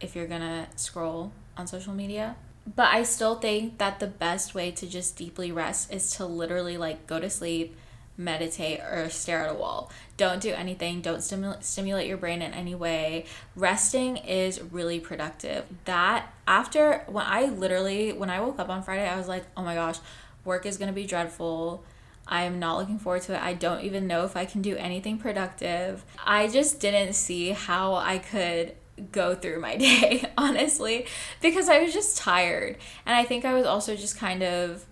if 0.00 0.16
you're 0.16 0.26
to 0.40 0.66
scroll 0.76 1.32
on 1.58 1.66
social 1.66 1.92
media. 1.92 2.36
But 2.74 2.88
I 2.88 3.02
still 3.02 3.34
think 3.34 3.76
that 3.78 4.00
the 4.00 4.06
best 4.06 4.54
way 4.54 4.70
to 4.72 4.86
just 4.86 5.16
deeply 5.16 5.52
rest 5.52 5.92
is 5.92 6.10
to 6.12 6.24
literally 6.24 6.78
like 6.78 7.06
go 7.06 7.20
to 7.20 7.28
sleep, 7.28 7.76
meditate, 8.18 8.80
or 8.80 9.08
stare 9.08 9.46
at 9.46 9.50
a 9.50 9.54
wall. 9.54 9.90
Don't 10.16 10.42
do 10.42 10.52
anything. 10.52 11.00
Don't 11.00 11.22
stimulate 11.22 11.64
stimulate 11.64 12.08
your 12.08 12.18
brain 12.18 12.42
in 12.42 12.52
any 12.52 12.74
way. 12.74 13.24
Resting 13.56 14.18
is 14.18 14.60
really 14.60 15.00
productive. 15.00 15.64
That 15.84 16.32
after 16.46 17.04
when 17.06 17.24
I 17.24 17.46
literally 17.46 18.12
when 18.12 18.28
I 18.28 18.40
woke 18.40 18.58
up 18.58 18.68
on 18.68 18.82
Friday, 18.82 19.08
I 19.08 19.16
was 19.16 19.28
like, 19.28 19.44
"Oh 19.56 19.62
my 19.62 19.74
gosh, 19.74 19.98
work 20.44 20.66
is 20.66 20.76
going 20.76 20.88
to 20.88 20.94
be 20.94 21.06
dreadful." 21.06 21.84
I 22.30 22.42
am 22.42 22.58
not 22.58 22.76
looking 22.76 22.98
forward 22.98 23.22
to 23.22 23.34
it. 23.34 23.42
I 23.42 23.54
don't 23.54 23.82
even 23.84 24.06
know 24.06 24.24
if 24.24 24.36
I 24.36 24.44
can 24.44 24.60
do 24.60 24.76
anything 24.76 25.16
productive. 25.16 26.04
I 26.26 26.48
just 26.48 26.78
didn't 26.78 27.14
see 27.14 27.50
how 27.52 27.94
I 27.94 28.18
could 28.18 28.74
go 29.12 29.34
through 29.34 29.60
my 29.60 29.76
day, 29.86 30.24
honestly, 30.36 31.06
because 31.40 31.68
I 31.68 31.80
was 31.80 31.92
just 31.92 32.18
tired. 32.18 32.76
And 33.06 33.16
I 33.16 33.24
think 33.24 33.44
I 33.44 33.54
was 33.54 33.66
also 33.66 33.96
just 33.96 34.18
kind 34.18 34.42
of 34.42 34.84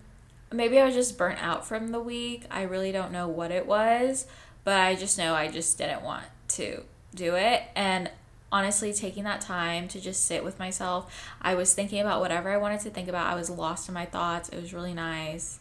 maybe 0.51 0.79
I 0.79 0.85
was 0.85 0.95
just 0.95 1.17
burnt 1.17 1.41
out 1.41 1.67
from 1.67 1.89
the 1.89 1.99
week. 1.99 2.45
I 2.49 2.63
really 2.63 2.91
don't 2.91 3.11
know 3.11 3.27
what 3.27 3.51
it 3.51 3.65
was, 3.65 4.25
but 4.63 4.79
I 4.79 4.95
just 4.95 5.17
know 5.17 5.33
I 5.33 5.47
just 5.47 5.77
didn't 5.77 6.03
want 6.03 6.25
to 6.49 6.83
do 7.13 7.35
it. 7.35 7.63
And 7.75 8.09
honestly, 8.51 8.93
taking 8.93 9.23
that 9.25 9.41
time 9.41 9.87
to 9.89 9.99
just 9.99 10.25
sit 10.25 10.43
with 10.43 10.59
myself, 10.59 11.13
I 11.41 11.55
was 11.55 11.73
thinking 11.73 11.99
about 11.99 12.21
whatever 12.21 12.49
I 12.49 12.57
wanted 12.57 12.81
to 12.81 12.89
think 12.89 13.07
about. 13.07 13.31
I 13.31 13.35
was 13.35 13.49
lost 13.49 13.87
in 13.87 13.93
my 13.93 14.05
thoughts. 14.05 14.49
It 14.49 14.61
was 14.61 14.73
really 14.73 14.93
nice. 14.93 15.59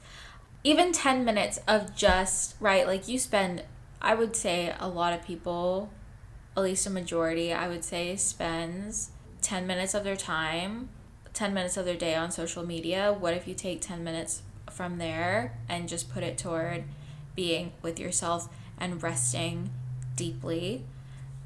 Even 0.62 0.92
10 0.92 1.24
minutes 1.24 1.58
of 1.68 1.94
just, 1.94 2.56
right, 2.60 2.86
like 2.86 3.08
you 3.08 3.18
spend, 3.18 3.64
I 4.00 4.14
would 4.14 4.34
say 4.34 4.74
a 4.78 4.88
lot 4.88 5.12
of 5.12 5.24
people 5.24 5.90
at 6.56 6.62
least 6.62 6.86
a 6.86 6.90
majority, 6.90 7.52
I 7.52 7.68
would 7.68 7.84
say, 7.84 8.16
spends 8.16 9.10
10 9.42 9.66
minutes 9.66 9.94
of 9.94 10.04
their 10.04 10.16
time, 10.16 10.88
10 11.34 11.52
minutes 11.52 11.76
of 11.76 11.84
their 11.84 11.96
day 11.96 12.14
on 12.14 12.30
social 12.30 12.64
media. 12.64 13.12
What 13.12 13.34
if 13.34 13.46
you 13.46 13.54
take 13.54 13.82
10 13.82 14.02
minutes 14.02 14.42
from 14.76 14.98
there 14.98 15.56
and 15.68 15.88
just 15.88 16.12
put 16.12 16.22
it 16.22 16.36
toward 16.36 16.84
being 17.34 17.72
with 17.82 17.98
yourself 17.98 18.48
and 18.78 19.02
resting 19.02 19.70
deeply? 20.14 20.84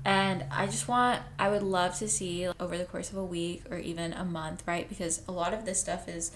And 0.05 0.45
I 0.51 0.67
just 0.67 0.89
want, 0.89 1.23
I 1.39 1.51
would 1.51 1.63
love 1.63 1.97
to 1.99 2.09
see 2.09 2.49
over 2.59 2.77
the 2.77 2.85
course 2.85 3.11
of 3.11 3.17
a 3.17 3.25
week 3.25 3.65
or 3.71 3.79
even 3.79 4.13
a 4.13 4.25
month, 4.25 4.63
right? 4.67 4.89
Because 4.89 5.23
a 5.29 5.33
lot 5.33 5.53
of 5.53 5.65
this 5.65 5.79
stuff 5.79 6.09
is 6.09 6.33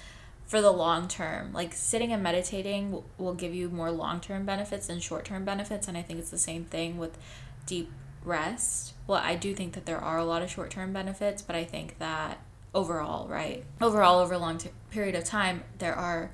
for 0.46 0.60
the 0.60 0.70
long 0.70 1.08
term. 1.08 1.52
Like 1.52 1.72
sitting 1.72 2.12
and 2.12 2.22
meditating 2.22 3.02
will, 3.18 3.34
give 3.34 3.54
you 3.54 3.70
more 3.70 3.90
long 3.90 4.20
term 4.20 4.44
benefits 4.44 4.86
than 4.86 5.00
short 5.00 5.24
term 5.24 5.44
benefits. 5.44 5.88
And 5.88 5.96
I 5.96 6.02
think 6.02 6.18
it's 6.18 6.30
the 6.30 6.38
same 6.38 6.64
thing 6.64 6.98
with 6.98 7.18
deep 7.66 7.90
rest. 8.22 8.92
Well, 9.06 9.20
I 9.22 9.34
do 9.34 9.54
think 9.54 9.72
that 9.72 9.86
there 9.86 9.98
are 9.98 10.18
a 10.18 10.24
lot 10.24 10.42
of 10.42 10.50
short 10.50 10.70
term 10.70 10.92
benefits, 10.92 11.40
but 11.40 11.56
I 11.56 11.64
think 11.64 11.98
that 11.98 12.38
overall, 12.74 13.28
right? 13.28 13.64
Overall, 13.80 14.20
over 14.20 14.34
a 14.34 14.38
long 14.38 14.58
t- 14.58 14.70
period 14.90 15.14
of 15.14 15.24
time, 15.24 15.62
there 15.78 15.94
are 15.94 16.30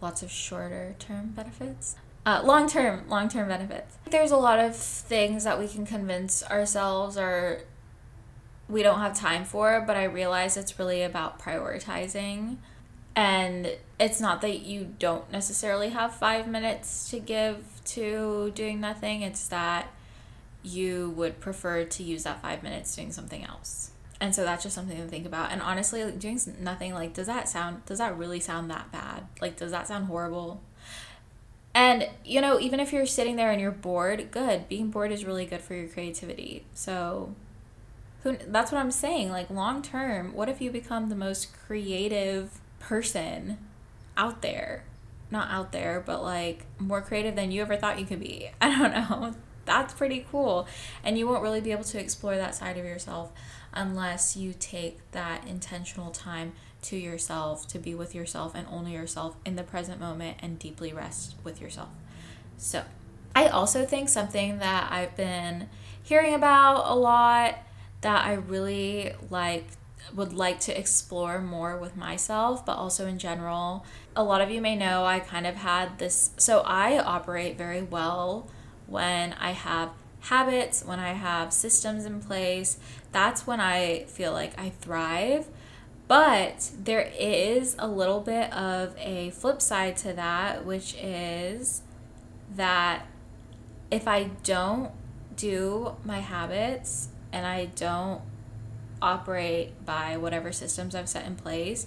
lots 0.00 0.22
of 0.22 0.30
shorter 0.30 0.94
term 0.98 1.28
benefits. 1.28 1.96
Uh, 2.26 2.42
long 2.44 2.68
term, 2.68 3.08
long 3.08 3.28
term 3.28 3.48
benefits. 3.48 3.96
There's 4.10 4.30
a 4.30 4.36
lot 4.36 4.58
of 4.58 4.76
things 4.76 5.44
that 5.44 5.58
we 5.58 5.68
can 5.68 5.86
convince 5.86 6.42
ourselves 6.44 7.16
or 7.16 7.62
we 8.68 8.82
don't 8.82 9.00
have 9.00 9.14
time 9.14 9.44
for, 9.44 9.82
but 9.86 9.96
I 9.96 10.04
realize 10.04 10.56
it's 10.56 10.78
really 10.78 11.02
about 11.02 11.40
prioritizing. 11.40 12.58
And 13.16 13.76
it's 13.98 14.20
not 14.20 14.40
that 14.42 14.60
you 14.60 14.94
don't 14.98 15.30
necessarily 15.32 15.90
have 15.90 16.14
five 16.14 16.46
minutes 16.46 17.10
to 17.10 17.18
give 17.18 17.80
to 17.86 18.52
doing 18.54 18.80
nothing, 18.80 19.22
it's 19.22 19.48
that 19.48 19.88
you 20.62 21.10
would 21.16 21.40
prefer 21.40 21.84
to 21.84 22.02
use 22.02 22.22
that 22.24 22.40
five 22.40 22.62
minutes 22.62 22.94
doing 22.94 23.10
something 23.10 23.44
else. 23.44 23.90
And 24.20 24.34
so 24.34 24.44
that's 24.44 24.62
just 24.62 24.74
something 24.74 24.98
to 24.98 25.06
think 25.06 25.24
about. 25.24 25.50
And 25.50 25.62
honestly, 25.62 26.04
like 26.04 26.18
doing 26.18 26.38
nothing, 26.60 26.92
like, 26.92 27.14
does 27.14 27.26
that 27.26 27.48
sound, 27.48 27.84
does 27.86 27.98
that 27.98 28.16
really 28.18 28.38
sound 28.38 28.70
that 28.70 28.92
bad? 28.92 29.26
Like, 29.40 29.56
does 29.56 29.70
that 29.70 29.88
sound 29.88 30.06
horrible? 30.06 30.60
And, 31.74 32.08
you 32.24 32.40
know, 32.40 32.60
even 32.60 32.80
if 32.80 32.92
you're 32.92 33.06
sitting 33.06 33.36
there 33.36 33.50
and 33.50 33.60
you're 33.60 33.70
bored, 33.70 34.30
good. 34.30 34.68
Being 34.68 34.90
bored 34.90 35.10
is 35.10 35.24
really 35.24 35.46
good 35.46 35.62
for 35.62 35.74
your 35.74 35.88
creativity. 35.88 36.64
So, 36.74 37.34
who, 38.22 38.36
that's 38.46 38.70
what 38.70 38.78
I'm 38.78 38.90
saying. 38.90 39.30
Like, 39.30 39.48
long 39.48 39.80
term, 39.80 40.34
what 40.34 40.50
if 40.50 40.60
you 40.60 40.70
become 40.70 41.08
the 41.08 41.16
most 41.16 41.56
creative 41.66 42.60
person 42.78 43.56
out 44.16 44.42
there? 44.42 44.84
Not 45.30 45.48
out 45.50 45.72
there, 45.72 46.02
but 46.04 46.22
like 46.22 46.66
more 46.78 47.00
creative 47.00 47.36
than 47.36 47.52
you 47.52 47.62
ever 47.62 47.76
thought 47.76 47.98
you 47.98 48.04
could 48.04 48.20
be. 48.20 48.50
I 48.60 48.68
don't 48.68 48.92
know 48.92 49.34
that's 49.64 49.94
pretty 49.94 50.26
cool. 50.30 50.66
And 51.04 51.18
you 51.18 51.26
won't 51.26 51.42
really 51.42 51.60
be 51.60 51.72
able 51.72 51.84
to 51.84 52.00
explore 52.00 52.36
that 52.36 52.54
side 52.54 52.78
of 52.78 52.84
yourself 52.84 53.32
unless 53.72 54.36
you 54.36 54.54
take 54.58 54.98
that 55.12 55.46
intentional 55.46 56.10
time 56.10 56.52
to 56.82 56.96
yourself, 56.96 57.68
to 57.68 57.78
be 57.78 57.94
with 57.94 58.14
yourself 58.14 58.54
and 58.54 58.66
only 58.70 58.92
yourself 58.92 59.36
in 59.44 59.56
the 59.56 59.62
present 59.62 60.00
moment 60.00 60.38
and 60.40 60.58
deeply 60.58 60.92
rest 60.92 61.34
with 61.44 61.60
yourself. 61.60 61.90
So, 62.56 62.84
I 63.34 63.46
also 63.46 63.86
think 63.86 64.08
something 64.08 64.58
that 64.58 64.90
I've 64.90 65.16
been 65.16 65.68
hearing 66.02 66.34
about 66.34 66.90
a 66.90 66.94
lot 66.94 67.58
that 68.00 68.24
I 68.24 68.32
really 68.32 69.12
like 69.30 69.66
would 70.14 70.32
like 70.32 70.58
to 70.60 70.76
explore 70.76 71.40
more 71.40 71.76
with 71.76 71.96
myself, 71.96 72.64
but 72.66 72.76
also 72.76 73.06
in 73.06 73.18
general. 73.18 73.84
A 74.16 74.24
lot 74.24 74.40
of 74.40 74.50
you 74.50 74.60
may 74.60 74.74
know 74.74 75.04
I 75.04 75.20
kind 75.20 75.46
of 75.46 75.56
had 75.56 75.98
this 75.98 76.30
so 76.36 76.60
I 76.60 76.98
operate 76.98 77.56
very 77.56 77.82
well 77.82 78.48
when 78.90 79.32
I 79.34 79.52
have 79.52 79.90
habits, 80.20 80.84
when 80.84 80.98
I 80.98 81.12
have 81.12 81.52
systems 81.52 82.04
in 82.04 82.20
place, 82.20 82.78
that's 83.12 83.46
when 83.46 83.60
I 83.60 84.04
feel 84.04 84.32
like 84.32 84.58
I 84.58 84.70
thrive. 84.70 85.46
But 86.08 86.70
there 86.76 87.10
is 87.18 87.76
a 87.78 87.86
little 87.86 88.20
bit 88.20 88.52
of 88.52 88.96
a 88.98 89.30
flip 89.30 89.62
side 89.62 89.96
to 89.98 90.12
that, 90.12 90.66
which 90.66 90.94
is 91.00 91.82
that 92.56 93.06
if 93.90 94.08
I 94.08 94.24
don't 94.42 94.90
do 95.36 95.96
my 96.04 96.18
habits 96.18 97.08
and 97.32 97.46
I 97.46 97.66
don't 97.66 98.22
operate 99.00 99.86
by 99.86 100.16
whatever 100.16 100.52
systems 100.52 100.94
I've 100.94 101.08
set 101.08 101.26
in 101.26 101.36
place, 101.36 101.86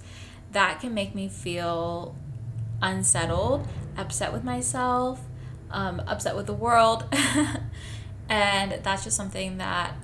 that 0.54 0.80
can 0.80 0.94
make 0.94 1.14
me 1.14 1.28
feel 1.28 2.16
unsettled, 2.82 3.68
upset 3.98 4.32
with 4.32 4.44
myself, 4.44 5.20
um, 5.74 6.02
upset 6.08 6.36
with 6.36 6.46
the 6.46 6.54
world. 6.54 7.06
and 8.30 8.80
that's 8.84 9.04
just 9.04 9.18
something 9.18 9.58
that 9.58 9.96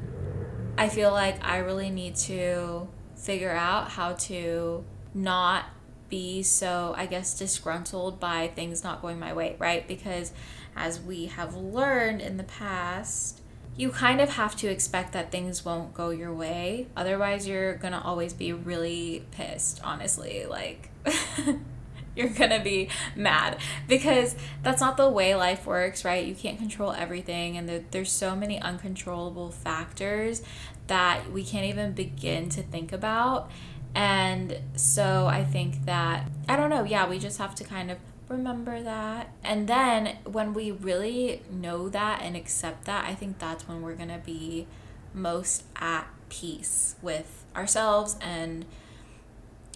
I 0.77 0.89
feel 0.89 1.11
like 1.11 1.43
I 1.45 1.59
really 1.59 1.89
need 1.89 2.15
to 2.17 2.87
figure 3.15 3.51
out 3.51 3.91
how 3.91 4.13
to 4.13 4.83
not 5.13 5.65
be 6.09 6.41
so, 6.41 6.93
I 6.97 7.05
guess, 7.05 7.37
disgruntled 7.37 8.19
by 8.19 8.47
things 8.47 8.83
not 8.83 9.01
going 9.01 9.19
my 9.19 9.31
way, 9.33 9.55
right? 9.59 9.87
Because 9.87 10.31
as 10.75 10.99
we 10.99 11.27
have 11.27 11.55
learned 11.55 12.21
in 12.21 12.37
the 12.37 12.43
past, 12.43 13.41
you 13.75 13.91
kind 13.91 14.19
of 14.19 14.29
have 14.29 14.55
to 14.57 14.67
expect 14.67 15.13
that 15.13 15.31
things 15.31 15.63
won't 15.63 15.93
go 15.93 16.09
your 16.09 16.33
way. 16.33 16.87
Otherwise, 16.97 17.47
you're 17.47 17.75
gonna 17.75 18.01
always 18.03 18.33
be 18.33 18.51
really 18.51 19.25
pissed, 19.31 19.79
honestly. 19.83 20.45
Like, 20.45 20.89
you're 22.19 22.29
gonna 22.29 22.61
be 22.61 22.89
mad 23.15 23.57
because 23.87 24.35
that's 24.61 24.81
not 24.81 24.97
the 24.97 25.09
way 25.09 25.33
life 25.35 25.65
works, 25.65 26.03
right? 26.03 26.25
You 26.25 26.35
can't 26.35 26.57
control 26.57 26.91
everything, 26.91 27.57
and 27.57 27.67
there, 27.67 27.83
there's 27.91 28.11
so 28.11 28.35
many 28.35 28.59
uncontrollable 28.61 29.51
factors 29.51 30.43
that 30.87 31.31
we 31.31 31.43
can't 31.43 31.65
even 31.65 31.93
begin 31.93 32.49
to 32.49 32.61
think 32.61 32.91
about. 32.91 33.49
And 33.95 34.59
so 34.75 35.27
I 35.27 35.43
think 35.43 35.85
that, 35.85 36.29
I 36.47 36.55
don't 36.55 36.69
know, 36.69 36.83
yeah, 36.83 37.07
we 37.09 37.17
just 37.19 37.37
have 37.39 37.55
to 37.55 37.63
kind 37.63 37.89
of 37.89 37.97
remember 38.27 38.83
that. 38.83 39.29
And 39.43 39.67
then 39.67 40.17
when 40.25 40.53
we 40.53 40.71
really 40.71 41.41
know 41.49 41.89
that 41.89 42.21
and 42.21 42.35
accept 42.35 42.85
that, 42.85 43.05
I 43.05 43.15
think 43.15 43.39
that's 43.39 43.67
when 43.67 43.81
we're 43.81 43.95
gonna 43.95 44.21
be 44.23 44.67
most 45.13 45.63
at 45.77 46.07
peace 46.29 46.95
with 47.01 47.45
ourselves 47.55 48.17
and 48.21 48.65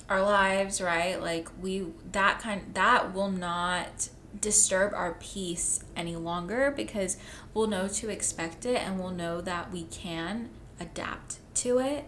our 0.09 0.21
lives, 0.21 0.81
right? 0.81 1.21
Like 1.21 1.49
we 1.61 1.87
that 2.11 2.39
kind 2.39 2.73
that 2.73 3.13
will 3.13 3.31
not 3.31 4.09
disturb 4.39 4.93
our 4.93 5.13
peace 5.19 5.83
any 5.95 6.15
longer 6.15 6.73
because 6.75 7.17
we'll 7.53 7.67
know 7.67 7.87
to 7.87 8.09
expect 8.09 8.65
it 8.65 8.77
and 8.77 8.99
we'll 8.99 9.11
know 9.11 9.41
that 9.41 9.71
we 9.71 9.83
can 9.83 10.49
adapt 10.79 11.37
to 11.55 11.79
it. 11.79 12.05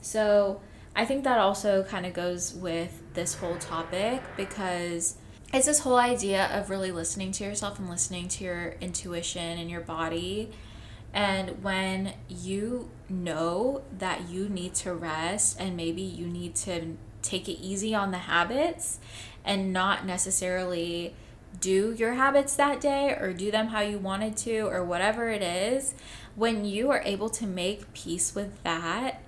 So 0.00 0.60
I 0.94 1.04
think 1.04 1.24
that 1.24 1.38
also 1.38 1.82
kind 1.84 2.04
of 2.04 2.12
goes 2.12 2.52
with 2.52 3.02
this 3.14 3.34
whole 3.34 3.56
topic 3.56 4.22
because 4.36 5.16
it's 5.52 5.66
this 5.66 5.80
whole 5.80 5.96
idea 5.96 6.46
of 6.46 6.70
really 6.70 6.92
listening 6.92 7.32
to 7.32 7.44
yourself 7.44 7.78
and 7.78 7.88
listening 7.88 8.28
to 8.28 8.44
your 8.44 8.74
intuition 8.80 9.58
and 9.58 9.70
your 9.70 9.80
body. 9.80 10.50
And 11.14 11.62
when 11.62 12.14
you 12.28 12.90
know 13.08 13.82
that 13.98 14.28
you 14.28 14.48
need 14.48 14.74
to 14.76 14.94
rest 14.94 15.60
and 15.60 15.76
maybe 15.76 16.02
you 16.02 16.26
need 16.26 16.54
to 16.56 16.96
take 17.22 17.48
it 17.48 17.60
easy 17.60 17.94
on 17.94 18.10
the 18.10 18.18
habits 18.18 18.98
and 19.44 19.72
not 19.72 20.06
necessarily 20.06 21.14
do 21.60 21.94
your 21.98 22.14
habits 22.14 22.56
that 22.56 22.80
day 22.80 23.10
or 23.10 23.32
do 23.32 23.50
them 23.50 23.68
how 23.68 23.80
you 23.80 23.98
wanted 23.98 24.36
to 24.36 24.60
or 24.60 24.84
whatever 24.84 25.28
it 25.30 25.42
is, 25.42 25.94
when 26.34 26.64
you 26.64 26.90
are 26.90 27.02
able 27.04 27.28
to 27.30 27.46
make 27.46 27.92
peace 27.92 28.34
with 28.34 28.62
that, 28.62 29.22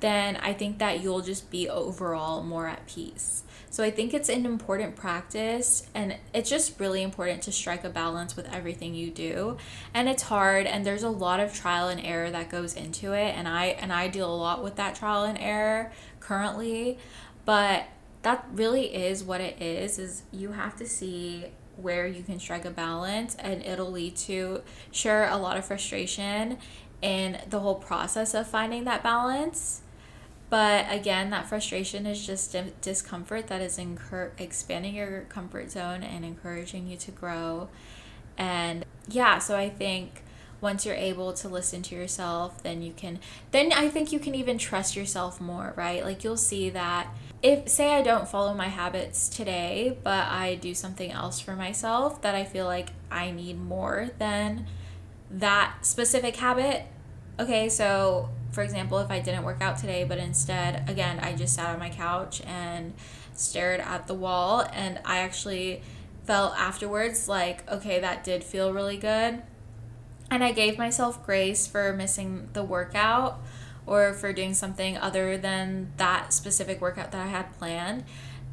then 0.00 0.36
I 0.36 0.52
think 0.52 0.78
that 0.78 1.02
you'll 1.02 1.22
just 1.22 1.50
be 1.50 1.68
overall 1.68 2.42
more 2.42 2.66
at 2.66 2.86
peace. 2.86 3.44
So 3.70 3.82
I 3.82 3.90
think 3.90 4.14
it's 4.14 4.28
an 4.28 4.46
important 4.46 4.94
practice 4.94 5.88
and 5.94 6.16
it's 6.32 6.48
just 6.48 6.78
really 6.78 7.02
important 7.02 7.42
to 7.42 7.52
strike 7.52 7.82
a 7.82 7.90
balance 7.90 8.36
with 8.36 8.52
everything 8.52 8.94
you 8.94 9.10
do. 9.10 9.56
And 9.92 10.08
it's 10.08 10.22
hard 10.22 10.66
and 10.66 10.86
there's 10.86 11.02
a 11.02 11.08
lot 11.08 11.40
of 11.40 11.52
trial 11.52 11.88
and 11.88 12.00
error 12.00 12.30
that 12.30 12.50
goes 12.50 12.74
into 12.74 13.14
it 13.14 13.34
and 13.36 13.48
I 13.48 13.66
and 13.66 13.92
I 13.92 14.06
deal 14.06 14.32
a 14.32 14.36
lot 14.36 14.62
with 14.62 14.76
that 14.76 14.94
trial 14.94 15.24
and 15.24 15.38
error 15.38 15.90
currently, 16.24 16.98
but 17.44 17.84
that 18.22 18.46
really 18.52 18.94
is 18.94 19.22
what 19.22 19.40
it 19.40 19.60
is 19.60 19.98
is 19.98 20.22
you 20.32 20.52
have 20.52 20.76
to 20.76 20.86
see 20.86 21.46
where 21.76 22.06
you 22.06 22.22
can 22.22 22.38
strike 22.40 22.64
a 22.64 22.70
balance 22.70 23.34
and 23.36 23.62
it'll 23.62 23.90
lead 23.90 24.16
to 24.16 24.62
sure 24.90 25.24
a 25.24 25.36
lot 25.36 25.56
of 25.56 25.64
frustration 25.64 26.56
in 27.02 27.38
the 27.50 27.60
whole 27.60 27.74
process 27.74 28.32
of 28.32 28.46
finding 28.46 28.84
that 28.84 29.02
balance 29.02 29.82
but 30.54 30.86
again, 30.88 31.30
that 31.30 31.46
frustration 31.46 32.06
is 32.06 32.24
just 32.24 32.54
discomfort 32.80 33.48
that 33.48 33.60
is 33.60 33.76
incur- 33.76 34.30
expanding 34.38 34.94
your 34.94 35.22
comfort 35.22 35.72
zone 35.72 36.04
and 36.04 36.24
encouraging 36.24 36.86
you 36.86 36.96
to 36.98 37.10
grow. 37.10 37.68
And 38.36 38.84
yeah, 39.08 39.38
so 39.38 39.56
I 39.56 39.68
think 39.68 40.22
once 40.64 40.84
you're 40.84 40.96
able 40.96 41.32
to 41.34 41.48
listen 41.48 41.82
to 41.82 41.94
yourself, 41.94 42.62
then 42.64 42.82
you 42.82 42.92
can, 42.92 43.20
then 43.52 43.72
I 43.72 43.88
think 43.88 44.10
you 44.10 44.18
can 44.18 44.34
even 44.34 44.58
trust 44.58 44.96
yourself 44.96 45.40
more, 45.40 45.74
right? 45.76 46.02
Like 46.02 46.24
you'll 46.24 46.36
see 46.36 46.70
that 46.70 47.06
if, 47.42 47.68
say, 47.68 47.92
I 47.92 48.00
don't 48.00 48.26
follow 48.26 48.54
my 48.54 48.68
habits 48.68 49.28
today, 49.28 49.98
but 50.02 50.26
I 50.26 50.54
do 50.56 50.74
something 50.74 51.12
else 51.12 51.38
for 51.38 51.54
myself 51.54 52.22
that 52.22 52.34
I 52.34 52.44
feel 52.44 52.64
like 52.64 52.88
I 53.10 53.30
need 53.30 53.60
more 53.60 54.10
than 54.18 54.66
that 55.30 55.74
specific 55.82 56.36
habit. 56.36 56.86
Okay, 57.38 57.68
so 57.68 58.30
for 58.50 58.62
example, 58.62 58.98
if 59.00 59.10
I 59.10 59.20
didn't 59.20 59.44
work 59.44 59.60
out 59.60 59.76
today, 59.76 60.04
but 60.04 60.16
instead, 60.16 60.88
again, 60.88 61.18
I 61.20 61.34
just 61.34 61.54
sat 61.54 61.68
on 61.68 61.78
my 61.78 61.90
couch 61.90 62.40
and 62.46 62.94
stared 63.34 63.80
at 63.80 64.06
the 64.06 64.14
wall, 64.14 64.66
and 64.72 64.98
I 65.04 65.18
actually 65.18 65.82
felt 66.24 66.56
afterwards 66.56 67.28
like, 67.28 67.70
okay, 67.70 68.00
that 68.00 68.24
did 68.24 68.42
feel 68.42 68.72
really 68.72 68.96
good. 68.96 69.42
And 70.30 70.42
I 70.42 70.52
gave 70.52 70.78
myself 70.78 71.24
grace 71.24 71.66
for 71.66 71.92
missing 71.92 72.48
the 72.52 72.64
workout 72.64 73.40
or 73.86 74.14
for 74.14 74.32
doing 74.32 74.54
something 74.54 74.96
other 74.96 75.36
than 75.36 75.92
that 75.96 76.32
specific 76.32 76.80
workout 76.80 77.12
that 77.12 77.20
I 77.26 77.28
had 77.28 77.52
planned. 77.58 78.04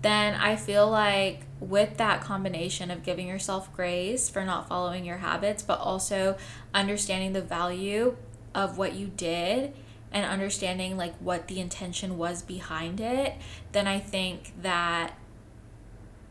Then 0.01 0.33
I 0.33 0.55
feel 0.55 0.89
like 0.89 1.41
with 1.59 1.97
that 1.97 2.21
combination 2.21 2.89
of 2.89 3.03
giving 3.03 3.27
yourself 3.27 3.71
grace 3.73 4.29
for 4.29 4.43
not 4.43 4.67
following 4.67 5.05
your 5.05 5.17
habits, 5.17 5.61
but 5.61 5.79
also 5.79 6.37
understanding 6.73 7.33
the 7.33 7.41
value 7.41 8.17
of 8.53 8.77
what 8.77 8.95
you 8.95 9.07
did 9.07 9.73
and 10.11 10.25
understanding 10.25 10.97
like 10.97 11.15
what 11.19 11.47
the 11.47 11.59
intention 11.59 12.17
was 12.17 12.41
behind 12.41 12.99
it, 12.99 13.35
then 13.71 13.87
I 13.87 13.99
think 13.99 14.51
that 14.61 15.13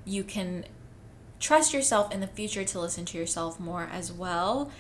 you 0.05 0.25
can 0.25 0.65
trust 1.39 1.73
yourself 1.73 2.13
in 2.13 2.21
the 2.21 2.27
future 2.27 2.65
to 2.65 2.81
listen 2.81 3.05
to 3.07 3.17
yourself 3.17 3.59
more 3.59 3.89
as 3.91 4.13
well 4.13 4.71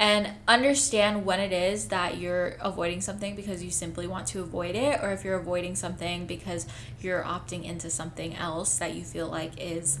and 0.00 0.32
understand 0.48 1.24
when 1.24 1.38
it 1.38 1.52
is 1.52 1.88
that 1.88 2.18
you're 2.18 2.56
avoiding 2.60 3.00
something 3.00 3.36
because 3.36 3.62
you 3.62 3.70
simply 3.70 4.08
want 4.08 4.26
to 4.26 4.40
avoid 4.40 4.74
it 4.74 5.00
or 5.00 5.12
if 5.12 5.22
you're 5.22 5.38
avoiding 5.38 5.76
something 5.76 6.26
because 6.26 6.66
you're 7.00 7.22
opting 7.22 7.62
into 7.64 7.88
something 7.88 8.34
else 8.34 8.78
that 8.78 8.94
you 8.94 9.04
feel 9.04 9.28
like 9.28 9.52
is 9.56 10.00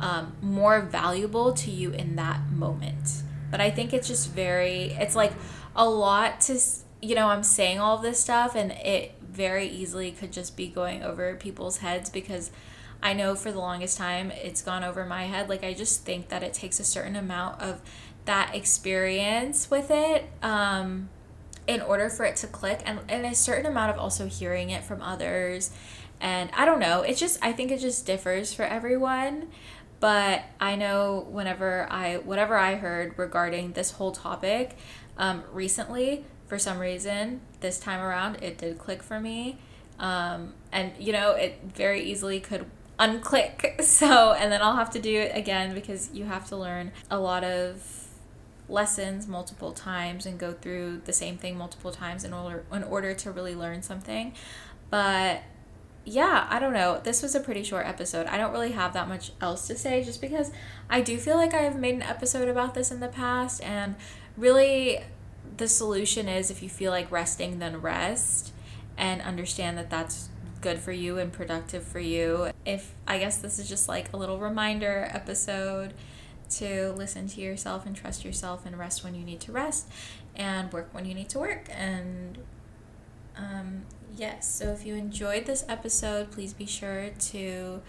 um, 0.00 0.34
more 0.40 0.80
valuable 0.80 1.52
to 1.52 1.70
you 1.70 1.90
in 1.90 2.16
that 2.16 2.48
moment 2.50 3.22
but 3.50 3.60
i 3.60 3.70
think 3.70 3.92
it's 3.92 4.08
just 4.08 4.32
very 4.32 4.92
it's 4.92 5.14
like 5.14 5.32
a 5.76 5.86
lot 5.86 6.40
to 6.40 6.58
you 7.02 7.14
know, 7.14 7.28
I'm 7.28 7.42
saying 7.42 7.78
all 7.78 7.98
this 7.98 8.20
stuff 8.20 8.54
and 8.54 8.72
it 8.72 9.14
very 9.22 9.66
easily 9.66 10.10
could 10.10 10.32
just 10.32 10.56
be 10.56 10.68
going 10.68 11.02
over 11.02 11.34
people's 11.36 11.78
heads 11.78 12.10
because 12.10 12.50
I 13.02 13.14
know 13.14 13.34
for 13.34 13.50
the 13.50 13.58
longest 13.58 13.96
time 13.96 14.30
it's 14.30 14.60
gone 14.60 14.84
over 14.84 15.06
my 15.06 15.24
head. 15.24 15.48
Like, 15.48 15.64
I 15.64 15.72
just 15.72 16.04
think 16.04 16.28
that 16.28 16.42
it 16.42 16.52
takes 16.52 16.78
a 16.78 16.84
certain 16.84 17.16
amount 17.16 17.60
of 17.60 17.80
that 18.24 18.54
experience 18.54 19.70
with 19.70 19.90
it 19.90 20.28
um, 20.42 21.08
in 21.66 21.80
order 21.80 22.08
for 22.08 22.24
it 22.24 22.36
to 22.36 22.46
click 22.46 22.80
and, 22.84 23.00
and 23.08 23.26
a 23.26 23.34
certain 23.34 23.66
amount 23.66 23.90
of 23.90 23.98
also 23.98 24.26
hearing 24.26 24.70
it 24.70 24.84
from 24.84 25.02
others. 25.02 25.70
And 26.20 26.50
I 26.54 26.64
don't 26.64 26.80
know, 26.80 27.02
it 27.02 27.16
just, 27.16 27.38
I 27.42 27.52
think 27.52 27.70
it 27.70 27.80
just 27.80 28.06
differs 28.06 28.52
for 28.52 28.64
everyone. 28.64 29.48
But 30.00 30.44
I 30.58 30.76
know 30.76 31.26
whenever 31.30 31.86
I, 31.90 32.16
whatever 32.16 32.56
I 32.56 32.76
heard 32.76 33.18
regarding 33.18 33.72
this 33.72 33.92
whole 33.92 34.12
topic 34.12 34.76
um, 35.18 35.44
recently, 35.52 36.24
for 36.50 36.58
some 36.58 36.80
reason 36.80 37.40
this 37.60 37.78
time 37.78 38.00
around 38.00 38.36
it 38.42 38.58
did 38.58 38.76
click 38.76 39.04
for 39.04 39.20
me 39.20 39.56
um, 40.00 40.52
and 40.72 40.90
you 40.98 41.12
know 41.12 41.30
it 41.30 41.60
very 41.62 42.02
easily 42.02 42.40
could 42.40 42.66
unclick 42.98 43.80
so 43.82 44.32
and 44.32 44.50
then 44.50 44.60
i'll 44.60 44.74
have 44.74 44.90
to 44.90 45.00
do 45.00 45.16
it 45.16 45.30
again 45.34 45.72
because 45.72 46.10
you 46.12 46.24
have 46.24 46.46
to 46.48 46.56
learn 46.56 46.90
a 47.08 47.18
lot 47.18 47.44
of 47.44 47.99
lessons 48.70 49.26
multiple 49.26 49.72
times 49.72 50.26
and 50.26 50.38
go 50.38 50.52
through 50.52 51.02
the 51.04 51.12
same 51.12 51.36
thing 51.36 51.58
multiple 51.58 51.90
times 51.90 52.24
in 52.24 52.32
order 52.32 52.64
in 52.72 52.84
order 52.84 53.12
to 53.12 53.30
really 53.30 53.54
learn 53.54 53.82
something 53.82 54.32
but 54.90 55.42
yeah, 56.04 56.46
I 56.48 56.58
don't 56.58 56.72
know. 56.72 57.00
This 57.02 57.22
was 57.22 57.34
a 57.34 57.40
pretty 57.40 57.62
short 57.62 57.86
episode. 57.86 58.26
I 58.26 58.38
don't 58.38 58.52
really 58.52 58.72
have 58.72 58.94
that 58.94 59.06
much 59.06 59.32
else 59.40 59.66
to 59.68 59.76
say 59.76 60.02
just 60.02 60.20
because 60.20 60.50
I 60.88 61.02
do 61.02 61.18
feel 61.18 61.36
like 61.36 61.54
I 61.54 61.60
have 61.62 61.78
made 61.78 61.94
an 61.94 62.02
episode 62.02 62.48
about 62.48 62.74
this 62.74 62.90
in 62.90 63.00
the 63.00 63.08
past 63.08 63.62
and 63.62 63.96
really 64.36 65.00
the 65.56 65.68
solution 65.68 66.28
is 66.28 66.50
if 66.50 66.62
you 66.62 66.68
feel 66.68 66.90
like 66.90 67.10
resting, 67.12 67.58
then 67.58 67.80
rest 67.80 68.52
and 68.96 69.20
understand 69.22 69.76
that 69.78 69.90
that's 69.90 70.30
good 70.60 70.78
for 70.78 70.92
you 70.92 71.18
and 71.18 71.32
productive 71.32 71.84
for 71.84 72.00
you. 72.00 72.50
If 72.64 72.94
I 73.06 73.18
guess 73.18 73.38
this 73.38 73.58
is 73.58 73.68
just 73.68 73.88
like 73.88 74.12
a 74.12 74.16
little 74.16 74.38
reminder 74.38 75.08
episode 75.12 75.92
to 76.50 76.92
listen 76.92 77.26
to 77.28 77.40
yourself 77.40 77.86
and 77.86 77.94
trust 77.94 78.24
yourself 78.24 78.66
and 78.66 78.78
rest 78.78 79.04
when 79.04 79.14
you 79.14 79.24
need 79.24 79.40
to 79.40 79.52
rest 79.52 79.88
and 80.34 80.72
work 80.72 80.88
when 80.92 81.04
you 81.04 81.14
need 81.14 81.28
to 81.30 81.38
work. 81.38 81.68
And 81.70 82.38
um, 83.36 83.82
yes, 84.16 84.52
so 84.52 84.66
if 84.66 84.84
you 84.84 84.94
enjoyed 84.94 85.46
this 85.46 85.64
episode, 85.68 86.30
please 86.30 86.52
be 86.52 86.66
sure 86.66 87.10
to 87.10 87.82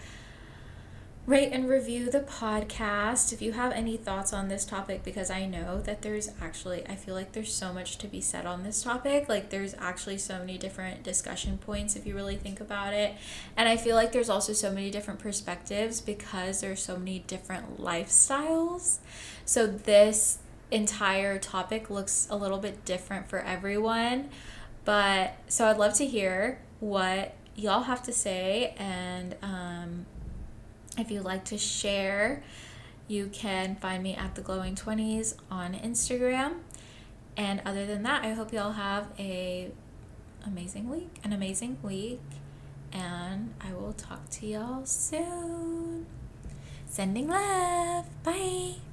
rate 1.24 1.50
and 1.52 1.68
review 1.68 2.10
the 2.10 2.20
podcast 2.20 3.32
if 3.32 3.40
you 3.40 3.52
have 3.52 3.70
any 3.72 3.96
thoughts 3.96 4.32
on 4.32 4.48
this 4.48 4.64
topic 4.64 5.04
because 5.04 5.30
I 5.30 5.46
know 5.46 5.80
that 5.82 6.02
there's 6.02 6.30
actually 6.40 6.84
I 6.88 6.96
feel 6.96 7.14
like 7.14 7.30
there's 7.30 7.52
so 7.52 7.72
much 7.72 7.98
to 7.98 8.08
be 8.08 8.20
said 8.20 8.44
on 8.44 8.64
this 8.64 8.82
topic. 8.82 9.28
Like 9.28 9.50
there's 9.50 9.74
actually 9.78 10.18
so 10.18 10.40
many 10.40 10.58
different 10.58 11.04
discussion 11.04 11.58
points 11.58 11.94
if 11.94 12.06
you 12.06 12.16
really 12.16 12.34
think 12.36 12.60
about 12.60 12.92
it. 12.92 13.14
And 13.56 13.68
I 13.68 13.76
feel 13.76 13.94
like 13.94 14.10
there's 14.10 14.28
also 14.28 14.52
so 14.52 14.72
many 14.72 14.90
different 14.90 15.20
perspectives 15.20 16.00
because 16.00 16.60
there's 16.60 16.82
so 16.82 16.96
many 16.96 17.20
different 17.20 17.80
lifestyles. 17.80 18.98
So 19.44 19.68
this 19.68 20.38
entire 20.72 21.38
topic 21.38 21.88
looks 21.88 22.26
a 22.30 22.36
little 22.36 22.58
bit 22.58 22.84
different 22.84 23.28
for 23.28 23.38
everyone. 23.38 24.30
But 24.84 25.36
so 25.46 25.66
I'd 25.68 25.78
love 25.78 25.94
to 25.94 26.06
hear 26.06 26.60
what 26.80 27.36
y'all 27.54 27.82
have 27.82 28.02
to 28.02 28.12
say 28.12 28.74
and 28.78 29.36
um 29.42 30.06
if 30.98 31.10
you'd 31.10 31.24
like 31.24 31.44
to 31.46 31.58
share, 31.58 32.42
you 33.08 33.28
can 33.32 33.76
find 33.76 34.02
me 34.02 34.14
at 34.14 34.34
the 34.34 34.40
glowing 34.40 34.74
20s 34.74 35.34
on 35.50 35.74
Instagram. 35.74 36.54
And 37.36 37.62
other 37.64 37.86
than 37.86 38.02
that, 38.02 38.24
I 38.24 38.32
hope 38.32 38.52
y'all 38.52 38.72
have 38.72 39.08
a 39.18 39.70
amazing 40.46 40.88
week, 40.88 41.10
an 41.24 41.32
amazing 41.32 41.78
week, 41.82 42.20
and 42.92 43.54
I 43.60 43.72
will 43.72 43.94
talk 43.94 44.28
to 44.30 44.46
y'all 44.46 44.84
soon. 44.84 46.06
Sending 46.86 47.28
love. 47.28 48.06
Bye. 48.22 48.74